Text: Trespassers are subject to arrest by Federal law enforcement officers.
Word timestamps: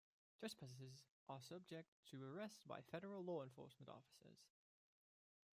Trespassers 0.39 1.03
are 1.29 1.39
subject 1.39 1.87
to 2.09 2.23
arrest 2.25 2.67
by 2.67 2.81
Federal 2.81 3.23
law 3.23 3.43
enforcement 3.43 3.87
officers. 3.87 4.39